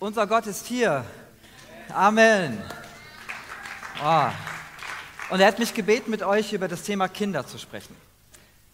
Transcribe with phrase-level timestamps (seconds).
[0.00, 1.04] Unser Gott ist hier.
[1.92, 2.56] Amen.
[4.00, 4.28] Oh.
[5.30, 7.96] Und er hat mich gebeten, mit euch über das Thema Kinder zu sprechen.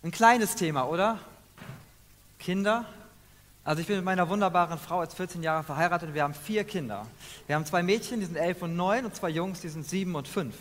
[0.02, 1.18] Ein kleines Thema, oder?
[2.38, 2.84] Kinder.
[3.64, 6.62] Also ich bin mit meiner wunderbaren Frau jetzt 14 Jahre verheiratet und wir haben vier
[6.64, 7.06] Kinder.
[7.46, 10.14] Wir haben zwei Mädchen, die sind elf und neun und zwei Jungs, die sind sieben
[10.16, 10.54] und fünf.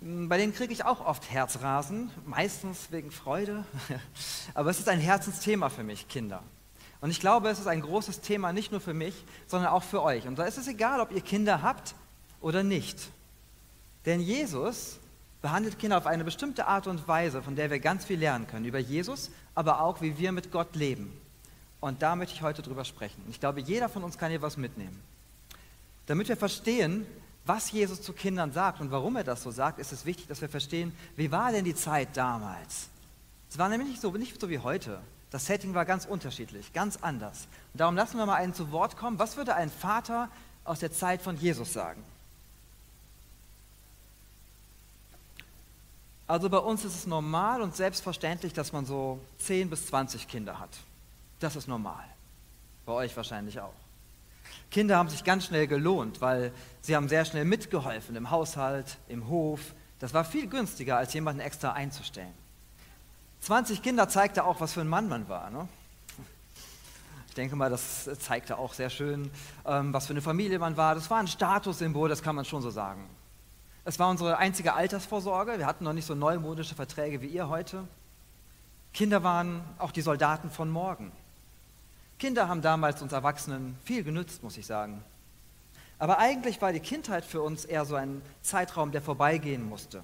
[0.00, 3.66] Bei denen kriege ich auch oft Herzrasen, meistens wegen Freude.
[4.54, 6.42] Aber es ist ein Herzensthema für mich, Kinder.
[7.00, 9.14] Und ich glaube, es ist ein großes Thema nicht nur für mich,
[9.46, 10.26] sondern auch für euch.
[10.26, 11.94] Und da ist es egal, ob ihr Kinder habt
[12.40, 13.10] oder nicht.
[14.04, 14.98] Denn Jesus
[15.40, 18.64] behandelt Kinder auf eine bestimmte Art und Weise, von der wir ganz viel lernen können.
[18.64, 21.12] Über Jesus, aber auch, wie wir mit Gott leben.
[21.80, 23.22] Und da möchte ich heute drüber sprechen.
[23.30, 25.00] Ich glaube, jeder von uns kann hier was mitnehmen.
[26.06, 27.06] Damit wir verstehen,
[27.44, 30.40] was Jesus zu Kindern sagt und warum er das so sagt, ist es wichtig, dass
[30.40, 32.88] wir verstehen, wie war denn die Zeit damals?
[33.48, 35.00] Es war nämlich nicht so, nicht so wie heute.
[35.30, 37.48] Das Setting war ganz unterschiedlich, ganz anders.
[37.72, 39.18] Und darum lassen wir mal einen zu Wort kommen.
[39.18, 40.30] Was würde ein Vater
[40.64, 42.02] aus der Zeit von Jesus sagen?
[46.26, 50.58] Also bei uns ist es normal und selbstverständlich, dass man so 10 bis 20 Kinder
[50.58, 50.70] hat.
[51.40, 52.04] Das ist normal.
[52.84, 53.72] Bei euch wahrscheinlich auch.
[54.70, 59.28] Kinder haben sich ganz schnell gelohnt, weil sie haben sehr schnell mitgeholfen im Haushalt, im
[59.28, 59.60] Hof.
[59.98, 62.34] Das war viel günstiger, als jemanden extra einzustellen.
[63.40, 65.50] 20 Kinder zeigte auch, was für ein Mann man war.
[65.50, 65.68] Ne?
[67.28, 69.30] Ich denke mal, das zeigte auch sehr schön,
[69.64, 70.94] ähm, was für eine Familie man war.
[70.94, 73.08] Das war ein Statussymbol, das kann man schon so sagen.
[73.84, 75.58] Es war unsere einzige Altersvorsorge.
[75.58, 77.84] Wir hatten noch nicht so neumodische Verträge wie ihr heute.
[78.92, 81.12] Kinder waren auch die Soldaten von morgen.
[82.18, 85.02] Kinder haben damals uns Erwachsenen viel genützt, muss ich sagen.
[85.98, 90.02] Aber eigentlich war die Kindheit für uns eher so ein Zeitraum, der vorbeigehen musste.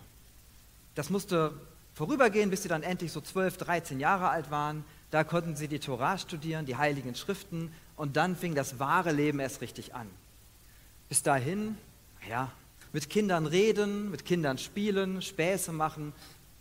[0.94, 1.52] Das musste
[1.95, 4.84] vorübergehen, bis sie dann endlich so 12, 13 Jahre alt waren.
[5.11, 9.39] Da konnten sie die Torah studieren, die heiligen Schriften und dann fing das wahre Leben
[9.39, 10.09] erst richtig an.
[11.09, 11.78] Bis dahin,
[12.29, 12.51] ja,
[12.92, 16.13] mit Kindern reden, mit Kindern spielen, Späße machen,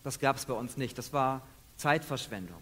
[0.03, 0.97] das gab es bei uns nicht.
[0.97, 1.41] Das war
[1.78, 2.62] Zeitverschwendung.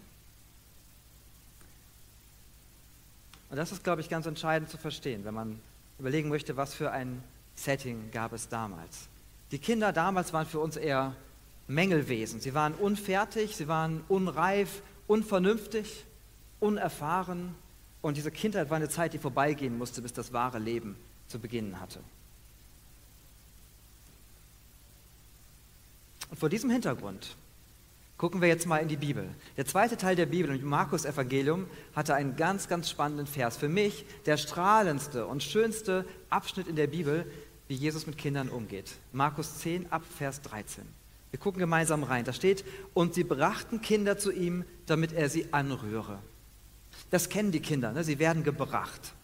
[3.50, 5.60] Und das ist, glaube ich, ganz entscheidend zu verstehen, wenn man
[5.98, 7.22] überlegen möchte, was für ein
[7.54, 9.08] Setting gab es damals.
[9.50, 11.14] Die Kinder damals waren für uns eher
[11.74, 12.40] Mängelwesen.
[12.40, 16.04] Sie waren unfertig, sie waren unreif, unvernünftig,
[16.60, 17.54] unerfahren.
[18.00, 20.96] Und diese Kindheit war eine Zeit, die vorbeigehen musste, bis das wahre Leben
[21.28, 22.00] zu beginnen hatte.
[26.30, 27.36] Und vor diesem Hintergrund
[28.16, 29.28] gucken wir jetzt mal in die Bibel.
[29.56, 33.56] Der zweite Teil der Bibel, im Markus Evangelium, hatte einen ganz, ganz spannenden Vers.
[33.56, 37.30] Für mich der strahlendste und schönste Abschnitt in der Bibel,
[37.68, 38.92] wie Jesus mit Kindern umgeht.
[39.12, 41.01] Markus 10 ab Vers 13.
[41.32, 42.24] Wir gucken gemeinsam rein.
[42.24, 46.18] Da steht, und sie brachten Kinder zu ihm, damit er sie anrühre.
[47.10, 48.04] Das kennen die Kinder, ne?
[48.04, 49.14] sie werden gebracht.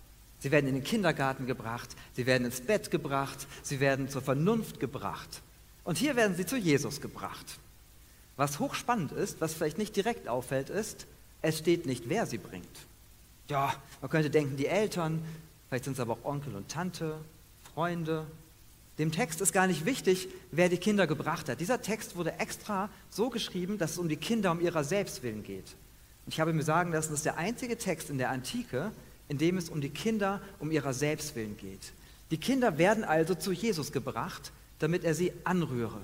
[0.41, 4.79] Sie werden in den Kindergarten gebracht, sie werden ins Bett gebracht, sie werden zur Vernunft
[4.79, 5.43] gebracht.
[5.85, 7.59] Und hier werden sie zu Jesus gebracht.
[8.37, 11.07] Was hochspannend ist, was vielleicht nicht direkt auffällt, ist,
[11.43, 12.67] es steht nicht, wer sie bringt.
[13.49, 15.25] Ja, man könnte denken, die Eltern,
[15.69, 17.19] vielleicht sind es aber auch Onkel und Tante,
[17.75, 18.27] Freunde,
[18.98, 21.60] dem Text ist gar nicht wichtig, wer die Kinder gebracht hat.
[21.60, 25.44] Dieser Text wurde extra so geschrieben, dass es um die Kinder um ihrer selbst willen
[25.44, 25.76] geht.
[26.26, 28.92] Und ich habe mir sagen lassen, das ist der einzige Text in der Antike,
[29.28, 31.92] in dem es um die Kinder um ihrer selbst willen geht.
[32.31, 36.00] Die Kinder werden also zu Jesus gebracht, damit er sie anrühre.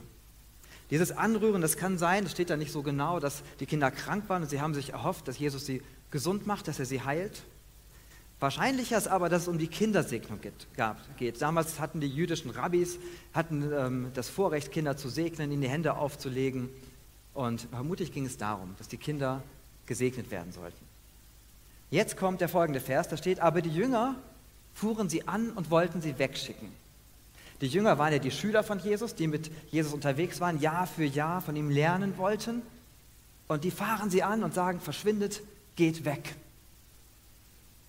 [0.90, 4.28] Dieses Anrühren, das kann sein, das steht da nicht so genau, dass die Kinder krank
[4.28, 7.42] waren und sie haben sich erhofft, dass Jesus sie gesund macht, dass er sie heilt.
[8.40, 11.40] Wahrscheinlicher ist aber, dass es um die Kindersegnung geht.
[11.40, 12.98] Damals hatten die jüdischen Rabbis
[13.32, 16.68] hatten, ähm, das Vorrecht, Kinder zu segnen, ihnen die Hände aufzulegen.
[17.32, 19.42] Und vermutlich ging es darum, dass die Kinder
[19.86, 20.84] gesegnet werden sollten.
[21.90, 24.16] Jetzt kommt der folgende Vers, da steht, aber die Jünger
[24.74, 26.68] fuhren sie an und wollten sie wegschicken.
[27.60, 31.04] Die Jünger waren ja die Schüler von Jesus, die mit Jesus unterwegs waren, Jahr für
[31.04, 32.62] Jahr von ihm lernen wollten.
[33.46, 35.42] Und die fahren sie an und sagen, verschwindet,
[35.76, 36.34] geht weg.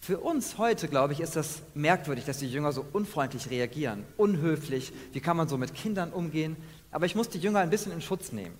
[0.05, 4.93] Für uns heute, glaube ich, ist das merkwürdig, dass die Jünger so unfreundlich reagieren, unhöflich.
[5.13, 6.57] Wie kann man so mit Kindern umgehen?
[6.91, 8.55] Aber ich muss die Jünger ein bisschen in Schutz nehmen.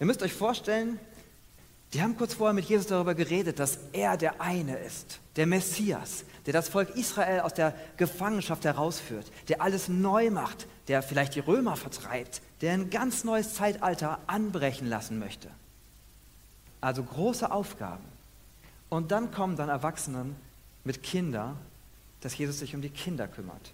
[0.00, 0.98] Ihr müsst euch vorstellen,
[1.92, 6.24] die haben kurz vorher mit Jesus darüber geredet, dass er der eine ist, der Messias,
[6.46, 11.40] der das Volk Israel aus der Gefangenschaft herausführt, der alles neu macht, der vielleicht die
[11.40, 15.48] Römer vertreibt, der ein ganz neues Zeitalter anbrechen lassen möchte.
[16.80, 18.02] Also große Aufgaben.
[18.88, 20.34] Und dann kommen dann Erwachsenen
[20.84, 21.58] mit Kindern,
[22.20, 23.72] dass Jesus sich um die Kinder kümmert.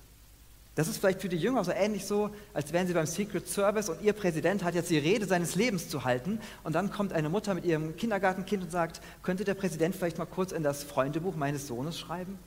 [0.74, 3.88] Das ist vielleicht für die Jünger so ähnlich so, als wären sie beim Secret Service
[3.88, 7.28] und ihr Präsident hat jetzt die Rede seines Lebens zu halten und dann kommt eine
[7.28, 11.34] Mutter mit ihrem Kindergartenkind und sagt, könnte der Präsident vielleicht mal kurz in das Freundebuch
[11.34, 12.38] meines Sohnes schreiben?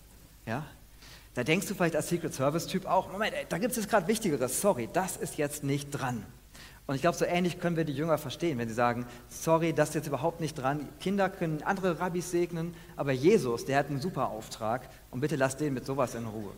[0.45, 0.65] Ja?
[1.33, 4.07] Da denkst du vielleicht als Secret Service-Typ auch, Moment, ey, da gibt es jetzt gerade
[4.07, 6.25] Wichtigeres, sorry, das ist jetzt nicht dran.
[6.87, 9.89] Und ich glaube, so ähnlich können wir die Jünger verstehen, wenn sie sagen, sorry, das
[9.89, 10.89] ist jetzt überhaupt nicht dran.
[10.99, 15.59] Kinder können andere Rabbis segnen, aber Jesus, der hat einen super Auftrag und bitte lasst
[15.61, 16.51] den mit sowas in Ruhe.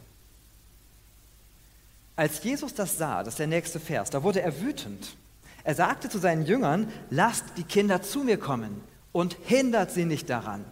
[2.15, 5.17] Als Jesus das sah, das ist der nächste Vers, da wurde er wütend.
[5.63, 10.29] Er sagte zu seinen Jüngern, lasst die Kinder zu mir kommen und hindert sie nicht
[10.29, 10.65] daran.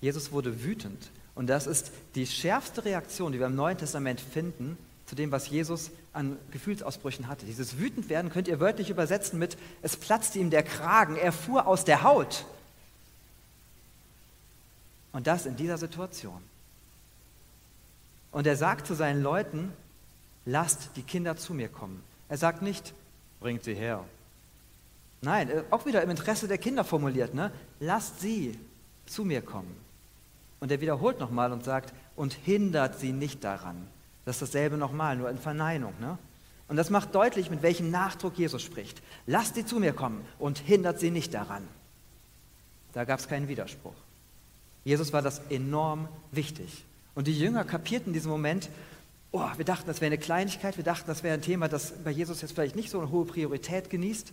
[0.00, 4.78] Jesus wurde wütend und das ist die schärfste Reaktion, die wir im Neuen Testament finden
[5.10, 7.44] zu dem, was Jesus an Gefühlsausbrüchen hatte.
[7.44, 11.84] Dieses Wütendwerden könnt ihr wörtlich übersetzen mit, es platzte ihm der Kragen, er fuhr aus
[11.84, 12.44] der Haut.
[15.10, 16.40] Und das in dieser Situation.
[18.30, 19.72] Und er sagt zu seinen Leuten,
[20.46, 22.00] lasst die Kinder zu mir kommen.
[22.28, 22.94] Er sagt nicht,
[23.40, 24.04] bringt sie her.
[25.22, 27.50] Nein, äh, auch wieder im Interesse der Kinder formuliert, ne?
[27.80, 28.56] lasst sie
[29.06, 29.74] zu mir kommen.
[30.60, 33.88] Und er wiederholt nochmal und sagt, und hindert sie nicht daran.
[34.30, 35.92] Das ist dasselbe nochmal, nur in Verneinung.
[36.00, 36.16] Ne?
[36.68, 39.02] Und das macht deutlich, mit welchem Nachdruck Jesus spricht.
[39.26, 41.66] Lasst sie zu mir kommen und hindert sie nicht daran.
[42.92, 43.96] Da gab es keinen Widerspruch.
[44.84, 46.84] Jesus war das enorm wichtig.
[47.16, 48.70] Und die Jünger kapierten in diesem Moment,
[49.32, 52.12] oh, wir dachten, das wäre eine Kleinigkeit, wir dachten, das wäre ein Thema, das bei
[52.12, 54.32] Jesus jetzt vielleicht nicht so eine hohe Priorität genießt.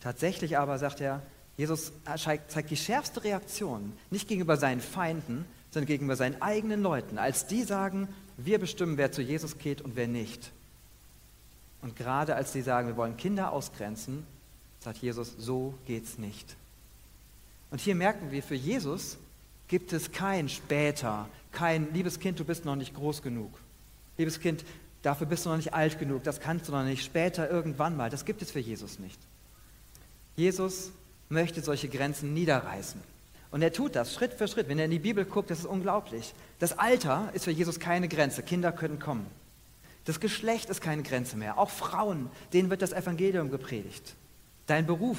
[0.00, 1.22] Tatsächlich aber, sagt er,
[1.56, 7.46] Jesus zeigt die schärfste Reaktion, nicht gegenüber seinen Feinden, sondern gegenüber seinen eigenen Leuten, als
[7.46, 8.08] die sagen,
[8.44, 10.50] wir bestimmen, wer zu Jesus geht und wer nicht.
[11.82, 14.26] Und gerade als die sagen, wir wollen Kinder ausgrenzen,
[14.80, 16.56] sagt Jesus, so geht's nicht.
[17.70, 19.16] Und hier merken wir, für Jesus
[19.68, 23.52] gibt es kein später, kein liebes Kind, du bist noch nicht groß genug.
[24.18, 24.64] Liebes Kind,
[25.02, 28.10] dafür bist du noch nicht alt genug, das kannst du noch nicht, später irgendwann mal.
[28.10, 29.18] Das gibt es für Jesus nicht.
[30.36, 30.90] Jesus
[31.28, 33.00] möchte solche Grenzen niederreißen.
[33.50, 34.68] Und er tut das Schritt für Schritt.
[34.68, 36.34] Wenn er in die Bibel guckt, das ist unglaublich.
[36.58, 38.42] Das Alter ist für Jesus keine Grenze.
[38.42, 39.26] Kinder können kommen.
[40.04, 41.58] Das Geschlecht ist keine Grenze mehr.
[41.58, 44.14] Auch Frauen, denen wird das Evangelium gepredigt.
[44.66, 45.18] Dein Beruf,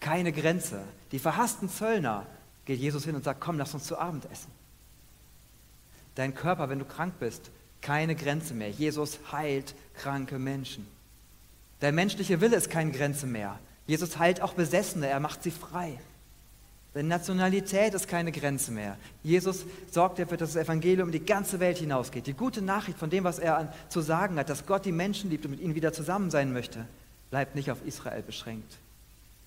[0.00, 0.82] keine Grenze.
[1.12, 2.26] Die verhassten Zöllner,
[2.64, 4.50] geht Jesus hin und sagt, komm, lass uns zu Abend essen.
[6.14, 8.68] Dein Körper, wenn du krank bist, keine Grenze mehr.
[8.70, 10.86] Jesus heilt kranke Menschen.
[11.80, 13.58] Dein menschlicher Wille ist keine Grenze mehr.
[13.86, 15.98] Jesus heilt auch Besessene, er macht sie frei.
[16.94, 18.96] Denn Nationalität ist keine Grenze mehr.
[19.22, 22.26] Jesus sorgt dafür, dass das Evangelium in die ganze Welt hinausgeht.
[22.26, 25.44] Die gute Nachricht von dem, was er zu sagen hat, dass Gott die Menschen liebt
[25.44, 26.86] und mit ihnen wieder zusammen sein möchte,
[27.30, 28.78] bleibt nicht auf Israel beschränkt.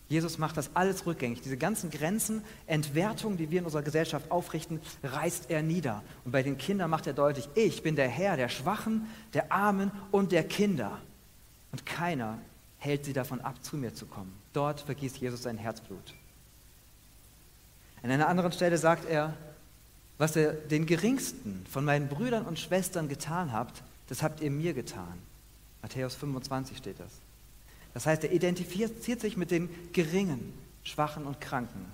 [0.08, 1.40] Jesus macht das alles rückgängig.
[1.40, 6.04] Diese ganzen Grenzen, Entwertungen, die wir in unserer Gesellschaft aufrichten, reißt er nieder.
[6.26, 9.90] Und bei den Kindern macht er deutlich, ich bin der Herr der Schwachen, der Armen
[10.12, 11.00] und der Kinder.
[11.72, 12.40] Und keiner
[12.78, 14.34] hält sie davon ab, zu mir zu kommen.
[14.52, 16.14] Dort vergießt Jesus sein Herzblut.
[18.04, 19.34] An einer anderen Stelle sagt er,
[20.18, 24.74] was ihr den geringsten von meinen Brüdern und Schwestern getan habt, das habt ihr mir
[24.74, 25.14] getan.
[25.82, 27.12] Matthäus 25 steht das.
[27.94, 30.54] Das heißt, er identifiziert sich mit den Geringen,
[30.84, 31.86] Schwachen und Kranken.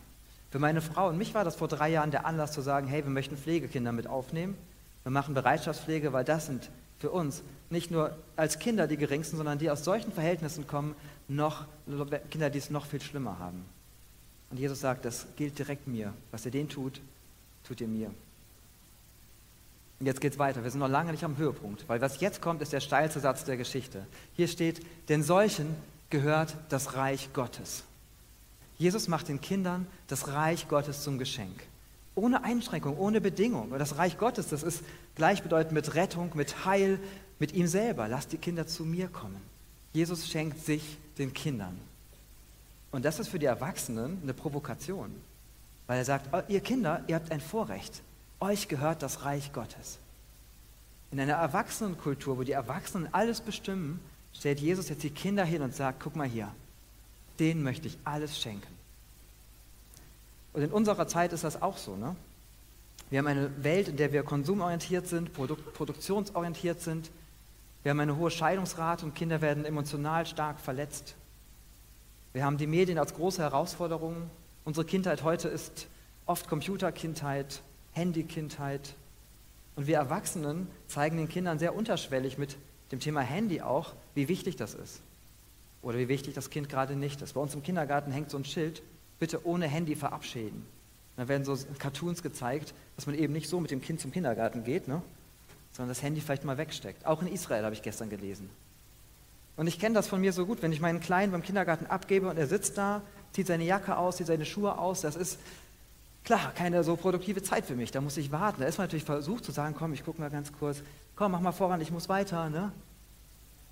[0.51, 3.03] Für meine Frau und mich war das vor drei Jahren der Anlass zu sagen, hey,
[3.03, 4.55] wir möchten Pflegekinder mit aufnehmen.
[5.03, 6.69] Wir machen Bereitschaftspflege, weil das sind
[6.99, 10.95] für uns nicht nur als Kinder die geringsten, sondern die aus solchen Verhältnissen kommen,
[11.27, 11.65] noch
[12.31, 13.65] Kinder, die es noch viel schlimmer haben.
[14.49, 16.13] Und Jesus sagt, das gilt direkt mir.
[16.31, 17.01] Was ihr den tut,
[17.67, 18.11] tut ihr mir.
[19.99, 20.63] Und jetzt geht es weiter.
[20.63, 23.45] Wir sind noch lange nicht am Höhepunkt, weil was jetzt kommt, ist der steilste Satz
[23.45, 24.05] der Geschichte.
[24.35, 25.75] Hier steht, denn solchen
[26.09, 27.83] gehört das Reich Gottes.
[28.77, 31.63] Jesus macht den Kindern das Reich Gottes zum Geschenk.
[32.13, 33.71] Ohne Einschränkung, ohne Bedingung.
[33.71, 34.83] Und das Reich Gottes, das ist
[35.15, 36.99] gleichbedeutend mit Rettung, mit Heil,
[37.39, 38.07] mit ihm selber.
[38.07, 39.41] Lasst die Kinder zu mir kommen.
[39.93, 41.77] Jesus schenkt sich den Kindern.
[42.91, 45.13] Und das ist für die Erwachsenen eine Provokation,
[45.87, 48.01] weil er sagt, oh, ihr Kinder, ihr habt ein Vorrecht,
[48.39, 49.99] euch gehört das Reich Gottes.
[51.11, 53.99] In einer Erwachsenenkultur, wo die Erwachsenen alles bestimmen,
[54.33, 56.53] stellt Jesus jetzt die Kinder hin und sagt, guck mal hier,
[57.39, 58.67] denen möchte ich alles schenken.
[60.53, 61.95] Und in unserer Zeit ist das auch so.
[61.95, 62.15] Ne?
[63.09, 67.09] Wir haben eine Welt, in der wir konsumorientiert sind, produk produktionsorientiert sind.
[67.83, 71.15] Wir haben eine hohe Scheidungsrate und Kinder werden emotional stark verletzt.
[72.33, 74.29] Wir haben die Medien als große Herausforderung.
[74.65, 75.87] Unsere Kindheit heute ist
[76.25, 77.61] oft Computerkindheit,
[77.93, 78.95] Handykindheit.
[79.75, 82.57] Und wir Erwachsenen zeigen den Kindern sehr unterschwellig mit
[82.91, 85.01] dem Thema Handy auch, wie wichtig das ist.
[85.81, 87.33] Oder wie wichtig das Kind gerade nicht ist.
[87.33, 88.81] Bei uns im Kindergarten hängt so ein Schild,
[89.19, 90.65] bitte ohne Handy verabschieden.
[91.15, 94.63] Da werden so Cartoons gezeigt, dass man eben nicht so mit dem Kind zum Kindergarten
[94.63, 95.01] geht, ne?
[95.71, 97.05] sondern das Handy vielleicht mal wegsteckt.
[97.05, 98.49] Auch in Israel habe ich gestern gelesen.
[99.57, 102.29] Und ich kenne das von mir so gut, wenn ich meinen Kleinen beim Kindergarten abgebe
[102.29, 103.01] und er sitzt da,
[103.33, 105.39] zieht seine Jacke aus, zieht seine Schuhe aus, das ist
[106.27, 108.59] Klar, keine so produktive Zeit für mich, da muss ich warten.
[108.59, 110.83] Da ist man natürlich versucht zu sagen, komm, ich gucke mal ganz kurz,
[111.15, 112.49] komm, mach mal voran, ich muss weiter.
[112.49, 112.73] Ne?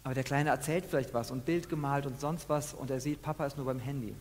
[0.06, 3.22] Aber der Kleine erzählt vielleicht was und Bild gemalt und sonst was und er sieht,
[3.22, 4.16] Papa ist nur beim Handy.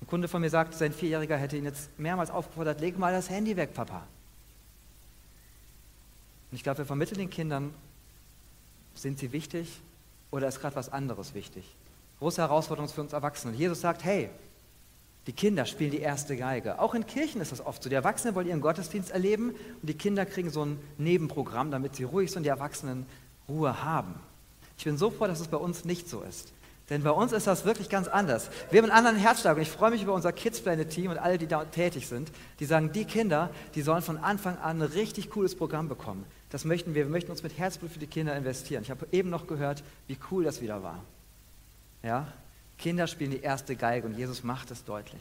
[0.00, 3.30] Ein Kunde von mir sagt, sein Vierjähriger hätte ihn jetzt mehrmals aufgefordert, leg mal das
[3.30, 3.98] Handy weg, Papa.
[6.50, 7.72] Und ich glaube, wir vermitteln den Kindern,
[8.96, 9.82] sind sie wichtig
[10.30, 11.64] oder ist gerade was anderes wichtig?
[12.18, 13.54] Große Herausforderung für uns Erwachsene.
[13.54, 14.30] Jesus sagt, hey,
[15.26, 16.78] die Kinder spielen die erste Geige.
[16.78, 17.88] Auch in Kirchen ist das oft so.
[17.88, 22.04] Die Erwachsenen wollen ihren Gottesdienst erleben und die Kinder kriegen so ein Nebenprogramm, damit sie
[22.04, 23.06] ruhig sind und die Erwachsenen
[23.48, 24.14] Ruhe haben.
[24.78, 26.52] Ich bin so froh, dass es bei uns nicht so ist.
[26.88, 28.48] Denn bei uns ist das wirklich ganz anders.
[28.70, 31.18] Wir haben einen anderen Herzschlag und ich freue mich über unser Kids Planet Team und
[31.18, 32.30] alle, die da tätig sind.
[32.60, 36.24] Die sagen, die Kinder, die sollen von Anfang an ein richtig cooles Programm bekommen.
[36.56, 37.04] Das möchten wir.
[37.04, 38.82] Wir möchten uns mit Herzblut für die Kinder investieren.
[38.82, 41.04] Ich habe eben noch gehört, wie cool das wieder war.
[42.02, 42.32] Ja?
[42.78, 45.20] Kinder spielen die erste Geige und Jesus macht es deutlich.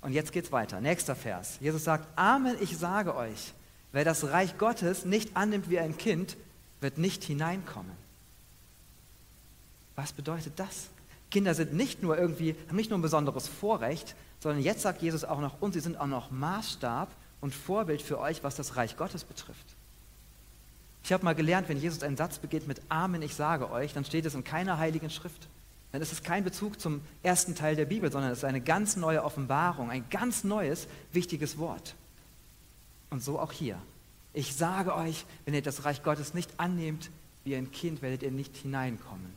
[0.00, 0.80] Und jetzt geht's weiter.
[0.80, 1.58] Nächster Vers.
[1.60, 3.52] Jesus sagt: Amen, ich sage euch,
[3.92, 6.36] wer das Reich Gottes nicht annimmt wie ein Kind,
[6.80, 7.92] wird nicht hineinkommen.
[9.94, 10.88] Was bedeutet das?
[11.30, 15.22] Kinder sind nicht nur irgendwie, haben nicht nur ein besonderes Vorrecht, sondern jetzt sagt Jesus
[15.22, 17.08] auch noch, und sie sind auch noch Maßstab
[17.40, 19.75] und Vorbild für euch, was das Reich Gottes betrifft.
[21.06, 24.04] Ich habe mal gelernt, wenn Jesus einen Satz beginnt mit Amen, ich sage euch, dann
[24.04, 25.46] steht es in keiner heiligen Schrift.
[25.92, 28.96] Dann ist es kein Bezug zum ersten Teil der Bibel, sondern es ist eine ganz
[28.96, 31.94] neue Offenbarung, ein ganz neues, wichtiges Wort.
[33.08, 33.78] Und so auch hier.
[34.32, 37.08] Ich sage euch, wenn ihr das Reich Gottes nicht annehmt
[37.44, 39.32] wie ein Kind, werdet ihr nicht hineinkommen.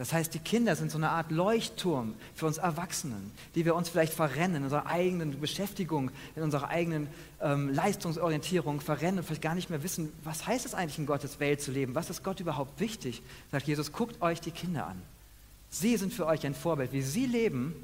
[0.00, 3.90] Das heißt, die Kinder sind so eine Art Leuchtturm für uns Erwachsenen, die wir uns
[3.90, 7.06] vielleicht verrennen in unserer eigenen Beschäftigung, in unserer eigenen
[7.42, 11.38] ähm, Leistungsorientierung verrennen und vielleicht gar nicht mehr wissen, was heißt es eigentlich in Gottes
[11.38, 13.20] Welt zu leben, was ist Gott überhaupt wichtig.
[13.52, 15.02] Sagt Jesus, guckt euch die Kinder an.
[15.68, 16.94] Sie sind für euch ein Vorbild.
[16.94, 17.74] Wie sie leben,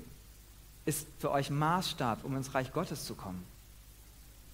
[0.87, 3.45] ist für euch Maßstab, um ins Reich Gottes zu kommen.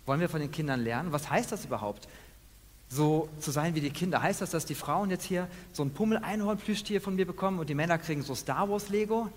[0.05, 1.13] Wollen wir von den Kindern lernen?
[1.13, 2.09] Was heißt das überhaupt?
[2.93, 4.23] So zu sein wie die Kinder.
[4.23, 7.75] Heißt das, dass die Frauen jetzt hier so ein Pummel-Einhorn-Plüschtier von mir bekommen und die
[7.75, 9.31] Männer kriegen so Star Wars-Lego?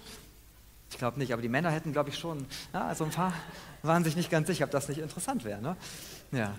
[0.92, 3.34] Ich glaube nicht, aber die Männer hätten, glaube ich, schon, ja, also ein paar
[3.82, 5.62] waren sich nicht ganz sicher, ob das nicht interessant wäre.
[5.62, 5.78] Ne?
[6.32, 6.54] Ja.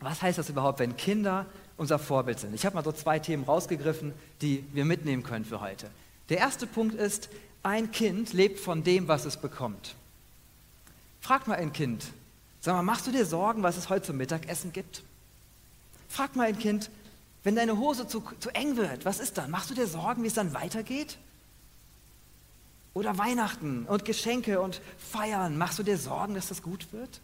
[0.00, 2.54] Was heißt das überhaupt, wenn Kinder unser Vorbild sind?
[2.54, 5.90] Ich habe mal so zwei Themen rausgegriffen, die wir mitnehmen können für heute.
[6.28, 7.28] Der erste Punkt ist,
[7.62, 9.94] ein Kind lebt von dem, was es bekommt.
[11.20, 12.04] Frag mal ein Kind,
[12.60, 15.02] sag mal, machst du dir Sorgen, was es heute zum Mittagessen gibt?
[16.10, 16.90] Frag mal ein Kind,
[17.44, 19.50] wenn deine Hose zu, zu eng wird, was ist dann?
[19.50, 21.18] Machst du dir Sorgen, wie es dann weitergeht?
[22.92, 27.20] Oder Weihnachten und Geschenke und Feiern, machst du dir Sorgen, dass das gut wird?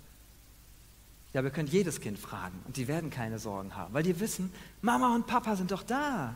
[1.32, 4.52] Ja, wir können jedes Kind fragen und die werden keine Sorgen haben, weil die wissen,
[4.82, 6.34] Mama und Papa sind doch da.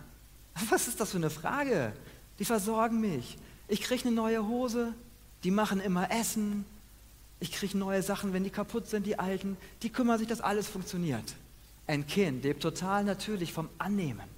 [0.69, 1.93] Was ist das für eine Frage?
[2.41, 3.39] Die versorgen mich.
[3.69, 4.93] Ich kriege eine neue Hose,
[5.45, 6.67] die machen immer Essen,
[7.39, 10.67] ich kriege neue Sachen, wenn die kaputt sind, die alten, die kümmern sich, dass alles
[10.67, 11.35] funktioniert.
[11.91, 14.29] Ein Kind lebt total natürlich vom Annehmen.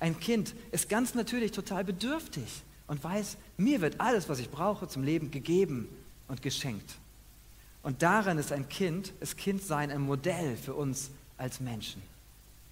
[0.00, 4.88] Ein Kind ist ganz natürlich total bedürftig und weiß, mir wird alles, was ich brauche,
[4.88, 5.86] zum Leben gegeben
[6.28, 6.94] und geschenkt.
[7.82, 12.00] Und darin ist ein Kind, das Kindsein ein Modell für uns als Menschen.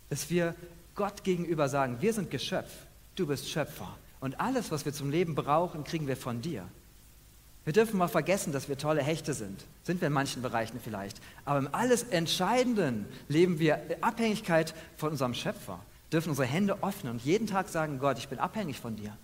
[0.08, 0.54] Dass wir
[0.94, 2.72] Gott gegenüber sagen, wir sind Geschöpf,
[3.16, 3.98] du bist Schöpfer.
[4.18, 6.66] Und alles, was wir zum Leben brauchen, kriegen wir von dir.
[7.64, 9.64] Wir dürfen mal vergessen, dass wir tolle Hechte sind.
[9.84, 11.20] Sind wir in manchen Bereichen vielleicht.
[11.44, 15.80] Aber im alles Entscheidenden leben wir Abhängigkeit von unserem Schöpfer.
[16.12, 19.16] Dürfen unsere Hände öffnen und jeden Tag sagen, Gott, ich bin abhängig von dir.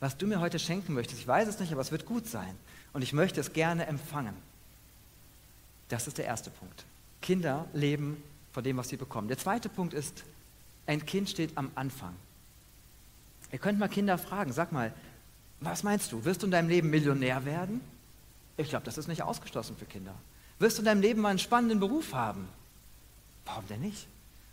[0.00, 2.54] Was du mir heute schenken möchtest, ich weiß es nicht, aber es wird gut sein.
[2.92, 4.34] Und ich möchte es gerne empfangen.
[5.88, 6.84] Das ist der erste Punkt.
[7.22, 9.28] Kinder leben von dem, was sie bekommen.
[9.28, 10.24] Der zweite Punkt ist,
[10.86, 12.14] ein Kind steht am Anfang.
[13.50, 14.92] Ihr könnt mal Kinder fragen, sag mal,
[15.64, 16.24] was meinst du?
[16.24, 17.80] Wirst du in deinem Leben Millionär werden?
[18.56, 20.14] Ich glaube, das ist nicht ausgeschlossen für Kinder.
[20.58, 22.48] Wirst du in deinem Leben mal einen spannenden Beruf haben?
[23.44, 24.06] Warum denn nicht?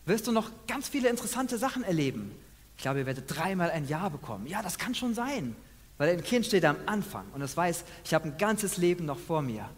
[0.06, 2.32] Wirst du noch ganz viele interessante Sachen erleben?
[2.78, 4.48] Ich glaube, ihr werdet dreimal ein Ja bekommen.
[4.48, 5.56] Ja, das kann schon sein,
[5.98, 9.20] weil ein Kind steht am Anfang und es weiß, ich habe ein ganzes Leben noch
[9.20, 9.70] vor mir.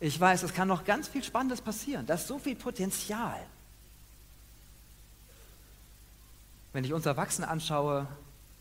[0.00, 2.06] Ich weiß, es kann noch ganz viel Spannendes passieren.
[2.06, 3.38] Da ist so viel Potenzial.
[6.72, 8.06] Wenn ich uns Erwachsene anschaue,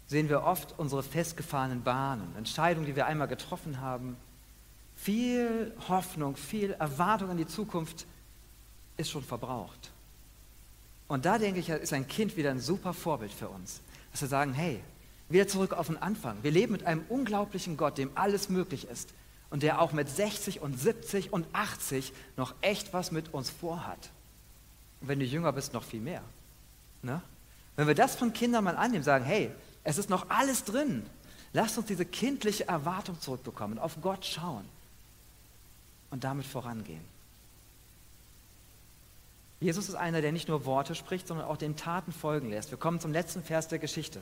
[0.07, 4.17] sehen wir oft unsere festgefahrenen Bahnen, Entscheidungen, die wir einmal getroffen haben.
[4.95, 8.05] Viel Hoffnung, viel Erwartung in die Zukunft
[8.95, 9.91] ist schon verbraucht.
[11.07, 14.27] Und da denke ich, ist ein Kind wieder ein super Vorbild für uns, dass wir
[14.27, 14.81] sagen, hey,
[15.29, 16.37] wieder zurück auf den Anfang.
[16.41, 19.13] Wir leben mit einem unglaublichen Gott, dem alles möglich ist
[19.49, 24.09] und der auch mit 60 und 70 und 80 noch echt was mit uns vorhat.
[25.01, 26.23] Und wenn du jünger bist, noch viel mehr.
[27.01, 27.21] Ne?
[27.75, 29.51] Wenn wir das von Kindern mal annehmen, sagen, hey,
[29.87, 31.05] es ist noch alles drin.
[31.53, 34.65] Lasst uns diese kindliche Erwartung zurückbekommen, auf Gott schauen.
[36.09, 37.03] und damit vorangehen.
[39.59, 42.71] Jesus ist einer, der nicht nur Worte spricht, sondern auch den Taten folgen lässt.
[42.71, 44.21] Wir kommen zum letzten Vers der Geschichte.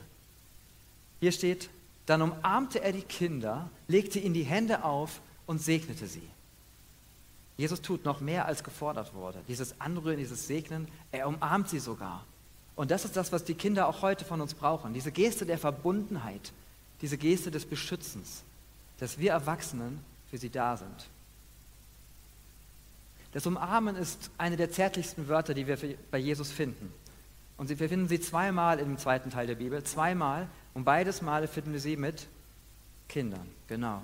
[1.19, 1.69] Hier steht,
[2.07, 6.27] dann umarmte er die Kinder, legte ihnen die Hände auf und segnete sie.
[7.57, 9.39] Jesus tut noch mehr, als gefordert wurde.
[9.47, 12.23] Dieses Anrühren, dieses Segnen, er umarmt sie sogar.
[12.75, 14.93] Und das ist das, was die Kinder auch heute von uns brauchen.
[14.93, 16.51] Diese Geste der Verbundenheit,
[17.01, 18.43] diese Geste des Beschützens,
[18.99, 21.09] dass wir Erwachsenen für sie da sind.
[23.31, 25.77] Das Umarmen ist eine der zärtlichsten Wörter, die wir
[26.09, 26.93] bei Jesus finden.
[27.57, 30.47] Und wir finden sie zweimal im zweiten Teil der Bibel, zweimal.
[30.73, 32.27] Und beides Male finden wir sie mit
[33.07, 34.01] Kindern, genau.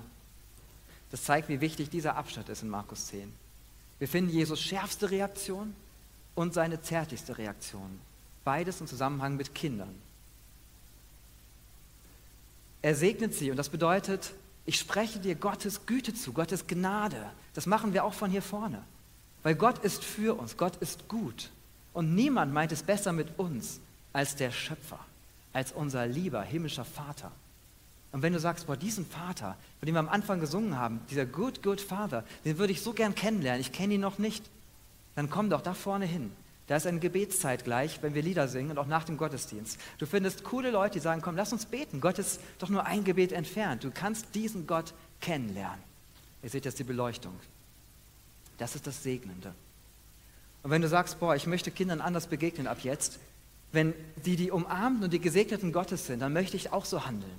[1.10, 3.32] Das zeigt, wie wichtig dieser Abschnitt ist in Markus 10.
[3.98, 5.74] Wir finden Jesus schärfste Reaktion
[6.34, 8.00] und seine zärtlichste Reaktion.
[8.44, 9.94] Beides im Zusammenhang mit Kindern.
[12.82, 14.32] Er segnet sie und das bedeutet,
[14.66, 17.30] ich spreche dir Gottes Güte zu, Gottes Gnade.
[17.54, 18.82] Das machen wir auch von hier vorne.
[19.42, 21.50] Weil Gott ist für uns, Gott ist gut.
[21.92, 23.80] Und niemand meint es besser mit uns
[24.12, 24.98] als der Schöpfer,
[25.52, 27.32] als unser lieber himmlischer Vater.
[28.12, 31.26] Und wenn du sagst, boah, diesen Vater, von dem wir am Anfang gesungen haben, dieser
[31.26, 34.44] Good, Good Vater, den würde ich so gern kennenlernen, ich kenne ihn noch nicht,
[35.14, 36.30] dann komm doch da vorne hin.
[36.68, 39.78] Da ist eine Gebetszeit gleich, wenn wir Lieder singen und auch nach dem Gottesdienst.
[39.98, 42.00] Du findest coole Leute, die sagen, komm, lass uns beten.
[42.00, 43.84] Gott ist doch nur ein Gebet entfernt.
[43.84, 45.80] Du kannst diesen Gott kennenlernen.
[46.42, 47.34] Ihr seht jetzt die Beleuchtung.
[48.58, 49.54] Das ist das Segnende.
[50.62, 53.18] Und wenn du sagst, boah, ich möchte Kindern anders begegnen ab jetzt,
[53.72, 57.32] wenn die die umarmten und die Gesegneten Gottes sind, dann möchte ich auch so handeln.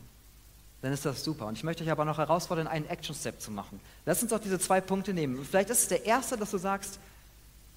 [0.82, 1.46] Dann ist das super.
[1.46, 3.80] Und ich möchte euch aber noch herausfordern, einen Action-Step zu machen.
[4.06, 5.46] Lass uns auch diese zwei Punkte nehmen.
[5.46, 7.00] Vielleicht ist es der erste, dass du sagst,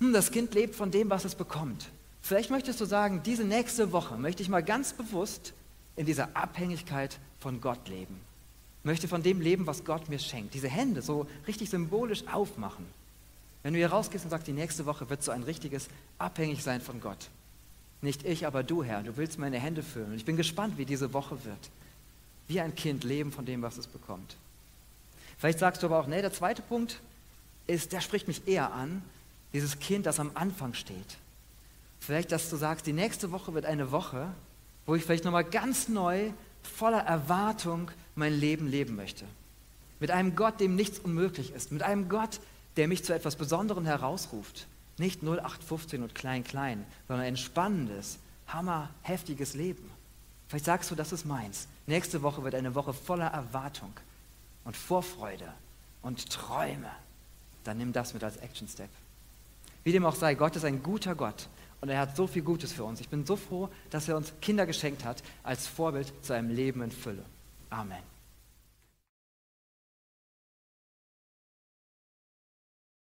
[0.00, 1.88] hm, das Kind lebt von dem, was es bekommt.
[2.22, 5.52] Vielleicht möchtest du sagen, diese nächste Woche möchte ich mal ganz bewusst
[5.94, 8.20] in dieser Abhängigkeit von Gott leben.
[8.82, 10.54] Möchte von dem leben, was Gott mir schenkt.
[10.54, 12.86] Diese Hände so richtig symbolisch aufmachen.
[13.62, 17.00] Wenn du hier rausgehst und sagst, die nächste Woche wird so ein richtiges Abhängigsein von
[17.00, 17.30] Gott.
[18.02, 19.02] Nicht ich, aber du, Herr.
[19.02, 20.10] Du willst meine Hände füllen.
[20.10, 21.70] Und ich bin gespannt, wie diese Woche wird.
[22.46, 24.36] Wie ein Kind leben von dem, was es bekommt.
[25.38, 27.00] Vielleicht sagst du aber auch, nee, der zweite Punkt
[27.66, 29.02] ist, der spricht mich eher an.
[29.56, 31.16] Dieses Kind, das am Anfang steht.
[31.98, 34.28] Vielleicht, dass du sagst, die nächste Woche wird eine Woche,
[34.84, 36.30] wo ich vielleicht nochmal ganz neu,
[36.62, 39.24] voller Erwartung mein Leben leben möchte.
[39.98, 41.72] Mit einem Gott, dem nichts unmöglich ist.
[41.72, 42.38] Mit einem Gott,
[42.76, 44.66] der mich zu etwas Besonderem herausruft.
[44.98, 49.90] Nicht 0815 und klein, klein, sondern ein spannendes, hammerheftiges Leben.
[50.48, 51.66] Vielleicht sagst du, das ist meins.
[51.86, 53.94] Nächste Woche wird eine Woche voller Erwartung
[54.64, 55.50] und Vorfreude
[56.02, 56.90] und Träume.
[57.64, 58.90] Dann nimm das mit als Action Step.
[59.86, 61.48] Wie dem auch sei, Gott ist ein guter Gott
[61.80, 63.00] und er hat so viel Gutes für uns.
[63.00, 66.82] Ich bin so froh, dass er uns Kinder geschenkt hat als Vorbild zu einem Leben
[66.82, 67.22] in Fülle.
[67.70, 68.02] Amen.